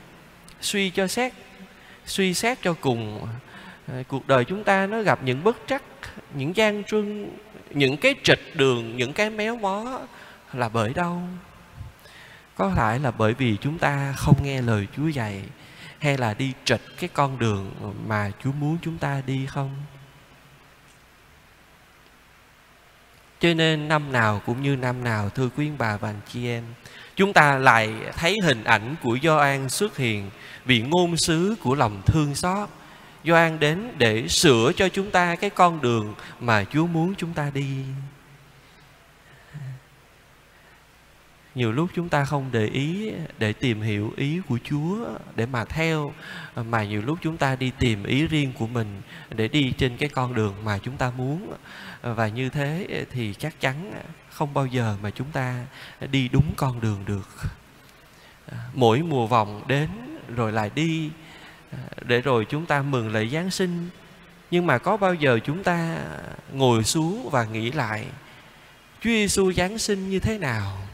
suy 0.61 0.91
cho 0.91 1.07
xét, 1.07 1.33
suy 2.07 2.35
xét 2.35 2.59
cho 2.63 2.75
cùng 2.81 3.29
ờ, 3.89 4.03
cuộc 4.09 4.27
đời 4.27 4.45
chúng 4.45 4.65
ta 4.65 4.87
nó 4.87 5.03
gặp 5.03 5.19
những 5.23 5.45
bất 5.45 5.57
trắc 5.67 5.83
những 6.35 6.57
gian 6.57 6.85
truân 6.85 7.31
những 7.71 7.97
cái 7.97 8.15
trịch 8.23 8.41
đường 8.55 8.97
những 8.97 9.13
cái 9.13 9.31
méo 9.31 9.57
mó 9.57 10.01
là 10.53 10.69
bởi 10.69 10.95
đâu 10.95 11.23
có 12.55 12.73
phải 12.77 12.99
là 12.99 13.11
bởi 13.11 13.35
vì 13.35 13.57
chúng 13.61 13.79
ta 13.79 14.13
không 14.17 14.37
nghe 14.43 14.63
lời 14.63 14.87
Chúa 14.97 15.09
dạy 15.09 15.43
hay 15.99 16.19
là 16.19 16.35
đi 16.35 16.53
trịch 16.65 16.81
cái 16.99 17.09
con 17.13 17.39
đường 17.39 17.73
mà 18.07 18.31
Chúa 18.45 18.53
muốn 18.53 18.79
chúng 18.83 18.99
ta 18.99 19.23
đi 19.27 19.47
không? 19.47 19.71
Cho 23.41 23.55
nên 23.55 23.89
năm 23.89 24.13
nào 24.13 24.43
cũng 24.47 24.63
như 24.63 24.77
năm 24.77 25.05
nào, 25.05 25.31
thưa 25.31 25.49
quý 25.57 25.71
bà 25.79 25.97
và 25.97 26.09
anh 26.09 26.21
chị 26.33 26.47
em, 26.49 26.65
Chúng 27.17 27.33
ta 27.33 27.59
lại 27.59 27.95
thấy 28.17 28.37
hình 28.43 28.65
ảnh 28.65 28.95
của 29.03 29.19
Gioan 29.23 29.69
xuất 29.69 29.97
hiện 29.97 30.31
Vì 30.65 30.83
ngôn 30.83 31.17
sứ 31.17 31.55
của 31.63 31.75
lòng 31.75 32.03
thương 32.07 32.35
xót 32.35 32.69
Gioan 33.27 33.61
đến 33.61 33.93
để 33.99 34.29
sửa 34.29 34.73
cho 34.77 34.89
chúng 34.89 35.11
ta 35.11 35.37
cái 35.37 35.51
con 35.51 35.81
đường 35.81 36.15
mà 36.41 36.65
Chúa 36.65 36.87
muốn 36.87 37.15
chúng 37.15 37.33
ta 37.33 37.51
đi. 37.55 37.67
Nhiều 41.57 41.73
lúc 41.73 41.91
chúng 41.95 42.09
ta 42.09 42.25
không 42.25 42.49
để 42.53 42.67
ý, 42.67 43.13
để 43.39 43.53
tìm 43.53 43.81
hiểu 43.81 44.13
ý 44.17 44.41
của 44.49 44.59
Chúa 44.65 45.07
để 45.37 45.47
mà 45.47 45.65
theo, 45.65 46.13
mà 46.57 46.85
nhiều 46.85 47.03
lúc 47.03 47.19
chúng 47.23 47.37
ta 47.37 47.57
đi 47.57 47.73
tìm 47.79 48.05
ý 48.05 48.27
riêng 48.27 48.53
của 48.59 48.67
mình 48.67 49.03
để 49.31 49.49
đi 49.49 49.73
trên 49.79 49.97
cái 49.97 50.09
con 50.09 50.35
đường 50.35 50.55
mà 50.65 50.79
chúng 50.79 50.97
ta 50.97 51.13
muốn. 51.17 51.53
Và 52.03 52.29
như 52.29 52.49
thế 52.49 52.87
thì 53.13 53.35
chắc 53.35 53.61
chắn 53.61 53.93
không 54.31 54.55
bao 54.55 54.67
giờ 54.67 54.97
mà 55.03 55.11
chúng 55.11 55.31
ta 55.31 55.65
đi 56.11 56.29
đúng 56.29 56.53
con 56.57 56.81
đường 56.81 57.05
được. 57.07 57.29
Mỗi 58.75 59.03
mùa 59.03 59.27
vòng 59.27 59.63
đến 59.67 59.89
rồi 60.37 60.53
lại 60.53 60.71
đi, 60.75 61.11
để 62.03 62.21
rồi 62.21 62.45
chúng 62.45 62.67
ta 62.67 62.83
mừng 62.83 63.13
lễ 63.13 63.29
Giáng 63.29 63.51
sinh. 63.51 63.89
Nhưng 64.51 64.67
mà 64.67 64.79
có 64.79 64.97
bao 64.97 65.15
giờ 65.15 65.39
chúng 65.45 65.63
ta 65.63 65.99
ngồi 66.53 66.85
xuống 66.85 67.29
và 67.31 67.45
nghĩ 67.45 67.73
lại, 67.73 68.05
Chúa 69.01 69.11
Giêsu 69.11 69.53
Giáng 69.53 69.79
sinh 69.79 70.11
như 70.11 70.19
thế 70.19 70.39
nào? 70.39 70.86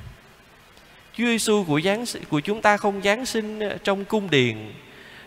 Chúa 1.14 1.24
Giêsu 1.24 1.64
của 1.64 1.80
Giáng 1.80 2.04
của 2.28 2.40
chúng 2.40 2.62
ta 2.62 2.76
không 2.76 3.02
Giáng 3.02 3.26
sinh 3.26 3.60
ờ, 3.60 3.78
trong 3.84 4.04
cung 4.04 4.30
điện. 4.30 4.74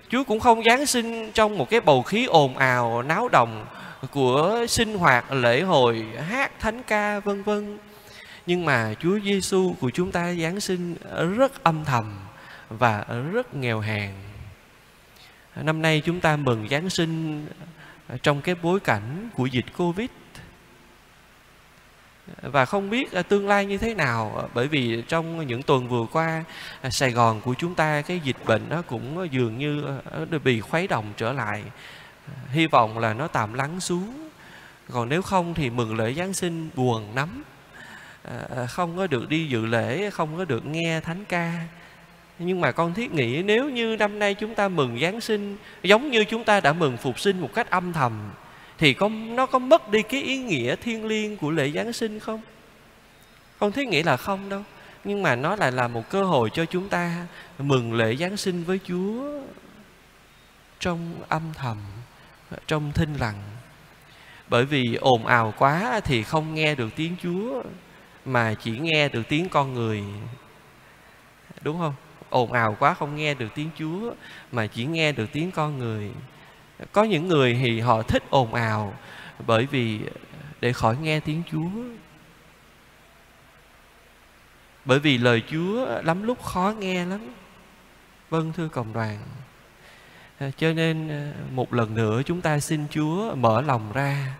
Chúa 0.10 0.24
cũng 0.24 0.40
không 0.40 0.64
Giáng 0.64 0.86
sinh 0.86 1.32
trong 1.32 1.58
một 1.58 1.70
cái 1.70 1.82
bầu 1.82 2.04
khí 2.04 2.26
ồn 2.26 2.58
ào, 2.58 3.02
náo 3.02 3.30
động 3.30 3.66
của 4.12 4.66
sinh 4.70 4.98
hoạt, 4.98 5.32
lễ 5.32 5.62
hội, 5.62 6.06
hát, 6.30 6.60
thánh 6.60 6.84
ca, 6.84 7.20
vân 7.20 7.44
vân. 7.44 7.78
Nhưng 8.46 8.66
mà 8.66 8.94
Chúa 9.00 9.20
Giêsu 9.20 9.74
của 9.80 9.90
chúng 9.90 10.12
ta 10.12 10.34
Giáng 10.34 10.60
sinh 10.60 10.96
rất 11.38 11.64
âm 11.64 11.86
thầm 11.86 12.20
và 12.70 13.06
rất 13.32 13.56
nghèo 13.56 13.80
hèn. 13.80 14.12
Năm 15.56 15.82
nay 15.82 16.02
chúng 16.06 16.20
ta 16.20 16.36
mừng 16.36 16.68
Giáng 16.70 16.90
sinh 16.90 17.46
ờ, 18.08 18.18
trong 18.24 18.42
cái 18.42 18.56
bối 18.62 18.80
cảnh 18.80 19.30
của 19.36 19.46
dịch 19.46 19.66
Covid 19.78 20.10
và 22.42 22.66
không 22.66 22.90
biết 22.90 23.12
à, 23.12 23.22
tương 23.22 23.48
lai 23.48 23.66
như 23.66 23.78
thế 23.78 23.94
nào 23.94 24.42
à, 24.42 24.48
bởi 24.54 24.68
vì 24.68 25.04
trong 25.08 25.48
những 25.48 25.64
tuần 25.64 25.88
vừa 25.88 26.06
qua 26.12 26.44
à, 26.82 26.90
Sài 26.90 27.12
Gòn 27.12 27.42
của 27.42 27.54
chúng 27.54 27.76
ta 27.76 28.02
cái 28.02 28.20
dịch 28.20 28.38
bệnh 28.46 28.62
nó 28.70 28.82
cũng 28.82 29.28
dường 29.32 29.58
như 29.58 29.84
bị 30.44 30.62
khuấy 30.62 30.88
động 30.88 31.06
trở 31.18 31.34
lại. 31.34 31.64
Hy 32.50 32.68
vọng 32.68 33.00
là 33.00 33.14
nó 33.14 33.28
tạm 33.28 33.54
lắng 33.54 33.80
xuống. 33.80 34.30
Còn 34.92 35.10
nếu 35.10 35.22
không 35.22 35.54
thì 35.54 35.70
mừng 35.70 35.98
lễ 35.98 36.14
Giáng 36.14 36.34
sinh 36.34 36.70
buồn 36.76 37.16
lắm 37.16 37.44
không 38.68 38.98
có 38.98 39.08
được 39.08 39.30
đi 39.30 39.48
dự 39.48 39.66
lễ, 39.66 40.10
không 40.10 40.38
có 40.38 40.46
được 40.46 40.66
nghe 40.66 41.00
thánh 41.00 41.26
ca. 41.26 41.54
Nhưng 42.40 42.62
mà 42.62 42.72
con 42.72 42.94
thiết 42.94 43.14
nghĩ 43.14 43.44
nếu 43.44 43.70
như 43.70 43.96
năm 44.00 44.20
nay 44.20 44.34
chúng 44.34 44.56
ta 44.56 44.68
mừng 44.68 45.00
Giáng 45.00 45.22
sinh, 45.22 45.58
giống 45.84 46.12
như 46.12 46.24
chúng 46.24 46.44
ta 46.44 46.60
đã 46.60 46.74
mừng 46.74 46.98
phục 46.98 47.20
sinh 47.20 47.42
một 47.42 47.50
cách 47.54 47.70
âm 47.70 47.94
thầm 47.94 48.32
thì 48.78 48.94
có 48.94 49.10
nó 49.10 49.46
có 49.46 49.60
mất 49.60 49.92
đi 49.92 50.02
cái 50.02 50.22
ý 50.22 50.38
nghĩa 50.38 50.76
thiêng 50.76 51.06
liêng 51.06 51.38
của 51.38 51.52
lễ 51.52 51.72
Giáng 51.72 51.94
sinh 51.94 52.20
không? 52.20 52.42
Con 53.60 53.72
thiết 53.72 53.88
nghĩ 53.88 54.04
là 54.04 54.18
không 54.18 54.50
đâu. 54.50 54.64
Nhưng 55.04 55.24
mà 55.24 55.36
nó 55.36 55.56
lại 55.56 55.72
là 55.72 55.88
một 55.88 56.10
cơ 56.10 56.24
hội 56.24 56.50
cho 56.54 56.66
chúng 56.66 56.90
ta 56.90 57.28
mừng 57.60 57.94
lễ 57.94 58.16
Giáng 58.16 58.38
sinh 58.38 58.64
với 58.64 58.80
Chúa 58.88 59.42
trong 60.80 61.16
âm 61.30 61.42
thầm, 61.54 61.78
trong 62.68 62.92
thinh 62.92 63.14
lặng. 63.20 63.44
Bởi 64.48 64.66
vì 64.66 64.96
ồn 64.96 65.26
ào 65.26 65.54
quá 65.58 66.00
thì 66.04 66.24
không 66.24 66.54
nghe 66.54 66.76
được 66.76 66.90
tiếng 66.96 67.16
Chúa 67.24 67.64
mà 68.26 68.54
chỉ 68.64 68.72
nghe 68.72 69.10
được 69.10 69.24
tiếng 69.30 69.50
con 69.50 69.74
người. 69.74 70.04
Đúng 71.62 71.80
không? 71.80 71.94
ồn 72.30 72.52
ào 72.52 72.76
quá 72.80 72.94
không 72.94 73.16
nghe 73.16 73.34
được 73.34 73.48
tiếng 73.56 73.70
Chúa 73.80 74.14
mà 74.52 74.68
chỉ 74.68 74.86
nghe 74.86 75.12
được 75.12 75.30
tiếng 75.32 75.52
con 75.52 75.78
người. 75.78 76.12
Có 76.92 77.04
những 77.04 77.28
người 77.28 77.58
thì 77.62 77.80
họ 77.80 78.02
thích 78.02 78.24
ồn 78.30 78.54
ào 78.54 78.94
bởi 79.48 79.66
vì 79.66 80.00
để 80.62 80.74
khỏi 80.74 80.98
nghe 81.02 81.20
tiếng 81.20 81.44
Chúa. 81.52 81.70
Bởi 84.86 85.00
vì 85.00 85.18
lời 85.18 85.44
Chúa 85.52 86.02
lắm 86.04 86.24
lúc 86.24 86.44
khó 86.44 86.74
nghe 86.80 87.06
lắm. 87.06 87.20
Vâng 88.30 88.54
thưa 88.54 88.68
cộng 88.68 88.94
đoàn. 88.94 89.20
À, 90.40 90.52
cho 90.58 90.74
nên 90.74 91.10
à, 91.10 91.32
một 91.52 91.74
lần 91.74 91.96
nữa 91.96 92.22
chúng 92.26 92.42
ta 92.42 92.60
xin 92.60 92.88
Chúa 92.92 93.36
mở 93.36 93.62
lòng 93.62 93.92
ra 93.94 94.36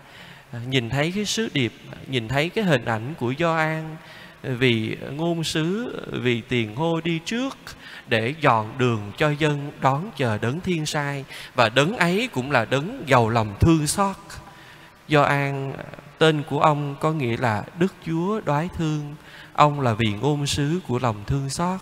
à, 0.52 0.60
nhìn 0.68 0.90
thấy 0.90 1.12
cái 1.14 1.24
sứ 1.24 1.48
điệp, 1.52 1.72
nhìn 2.06 2.28
thấy 2.28 2.48
cái 2.48 2.64
hình 2.64 2.84
ảnh 2.84 3.14
của 3.18 3.34
Gioan 3.38 3.96
vì 4.46 4.96
ngôn 5.10 5.44
sứ, 5.44 5.96
vì 6.12 6.40
tiền 6.40 6.76
hô 6.76 7.00
đi 7.00 7.20
trước 7.24 7.56
để 8.06 8.34
dọn 8.40 8.78
đường 8.78 9.12
cho 9.16 9.30
dân 9.30 9.72
đón 9.80 10.10
chờ 10.16 10.38
đấng 10.38 10.60
thiên 10.60 10.86
sai. 10.86 11.24
Và 11.54 11.68
đấng 11.68 11.96
ấy 11.96 12.28
cũng 12.32 12.50
là 12.50 12.64
đấng 12.64 13.02
giàu 13.06 13.28
lòng 13.28 13.54
thương 13.60 13.86
xót. 13.86 14.16
Do 15.08 15.22
an, 15.22 15.72
tên 16.18 16.42
của 16.42 16.60
ông 16.60 16.96
có 17.00 17.12
nghĩa 17.12 17.36
là 17.36 17.64
đức 17.78 17.94
chúa 18.06 18.40
đoái 18.40 18.68
thương. 18.76 19.14
Ông 19.52 19.80
là 19.80 19.94
vì 19.94 20.12
ngôn 20.12 20.46
sứ 20.46 20.80
của 20.88 20.98
lòng 20.98 21.24
thương 21.26 21.50
xót. 21.50 21.80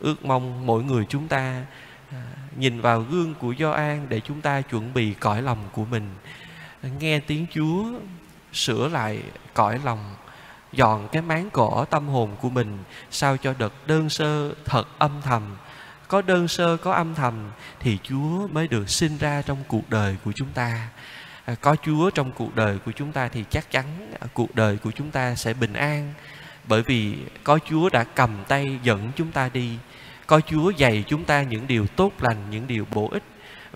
Ước 0.00 0.24
mong 0.24 0.66
mỗi 0.66 0.84
người 0.84 1.06
chúng 1.08 1.28
ta 1.28 1.62
à, 2.12 2.22
nhìn 2.58 2.80
vào 2.80 3.00
gương 3.00 3.34
của 3.34 3.52
do 3.52 3.70
an 3.70 4.06
để 4.08 4.20
chúng 4.20 4.40
ta 4.40 4.60
chuẩn 4.60 4.94
bị 4.94 5.14
cõi 5.20 5.42
lòng 5.42 5.58
của 5.72 5.84
mình. 5.84 6.10
Nghe 6.98 7.20
tiếng 7.20 7.46
chúa 7.54 7.84
sửa 8.52 8.88
lại 8.88 9.22
cõi 9.54 9.80
lòng 9.84 10.14
dọn 10.76 11.08
cái 11.12 11.22
máng 11.22 11.50
cỏ 11.52 11.86
tâm 11.90 12.08
hồn 12.08 12.36
của 12.40 12.50
mình 12.50 12.78
sao 13.10 13.36
cho 13.36 13.54
được 13.58 13.72
đơn 13.86 14.08
sơ 14.08 14.54
thật 14.64 14.84
âm 14.98 15.22
thầm. 15.22 15.56
Có 16.08 16.22
đơn 16.22 16.48
sơ, 16.48 16.76
có 16.76 16.92
âm 16.92 17.14
thầm 17.14 17.50
thì 17.80 17.98
chúa 18.02 18.48
mới 18.48 18.68
được 18.68 18.90
sinh 18.90 19.18
ra 19.18 19.42
trong 19.42 19.58
cuộc 19.68 19.90
đời 19.90 20.16
của 20.24 20.32
chúng 20.32 20.48
ta. 20.54 20.88
À, 21.44 21.54
có 21.60 21.76
chúa 21.82 22.10
trong 22.10 22.32
cuộc 22.32 22.54
đời 22.54 22.78
của 22.78 22.92
chúng 22.92 23.12
ta 23.12 23.28
thì 23.28 23.44
chắc 23.50 23.70
chắn 23.70 24.12
à, 24.20 24.26
cuộc 24.34 24.54
đời 24.54 24.76
của 24.76 24.90
chúng 24.90 25.10
ta 25.10 25.34
sẽ 25.34 25.54
bình 25.54 25.72
an. 25.72 26.14
Bởi 26.68 26.82
vì 26.82 27.16
có 27.44 27.58
chúa 27.68 27.88
đã 27.88 28.04
cầm 28.04 28.30
tay 28.48 28.64
dẫn 28.82 29.10
chúng 29.16 29.32
ta 29.32 29.50
đi, 29.52 29.78
có 30.26 30.40
chúa 30.40 30.70
dạy 30.70 31.04
chúng 31.06 31.24
ta 31.24 31.42
những 31.42 31.66
điều 31.66 31.86
tốt 31.86 32.12
lành, 32.20 32.50
những 32.50 32.66
điều 32.66 32.86
bổ 32.90 33.08
ích 33.12 33.22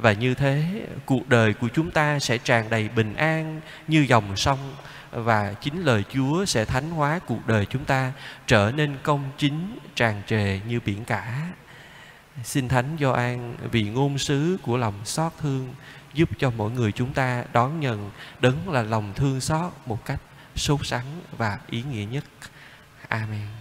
và 0.01 0.13
như 0.13 0.35
thế, 0.35 0.87
cuộc 1.07 1.29
đời 1.29 1.55
của 1.55 1.69
chúng 1.69 1.91
ta 1.91 2.19
sẽ 2.19 2.39
tràn 2.39 2.71
đầy 2.71 2.89
bình 2.89 3.15
an 3.15 3.61
như 3.89 4.07
dòng 4.09 4.37
sông, 4.37 4.75
và 5.11 5.55
chính 5.61 5.85
lời 5.85 6.05
Chúa 6.15 6.45
sẽ 6.45 6.65
thánh 6.65 6.91
hóa 6.91 7.19
cuộc 7.27 7.47
đời 7.47 7.67
chúng 7.67 7.85
ta 7.85 8.13
trở 8.47 8.73
nên 8.77 8.97
công 9.03 9.31
chính, 9.39 9.79
tràn 9.95 10.23
trề 10.27 10.61
như 10.69 10.81
biển 10.81 11.05
cả. 11.05 11.47
Xin 12.45 12.69
Thánh 12.69 12.97
Gioan 13.01 13.57
vì 13.71 13.83
ngôn 13.83 14.19
sứ 14.19 14.57
của 14.63 14.77
lòng 14.77 14.95
xót 15.05 15.33
thương 15.41 15.75
giúp 16.15 16.31
cho 16.39 16.51
mỗi 16.51 16.71
người 16.71 16.93
chúng 16.93 17.13
ta 17.13 17.45
đón 17.53 17.81
nhận 17.81 18.11
đấng 18.41 18.71
là 18.71 18.83
lòng 18.83 19.13
thương 19.17 19.41
xót 19.41 19.73
một 19.87 20.05
cách 20.05 20.21
sốt 20.57 20.87
sắng 20.87 21.21
và 21.39 21.59
ý 21.71 21.83
nghĩa 21.83 22.05
nhất. 22.05 22.25
Amen. 23.09 23.60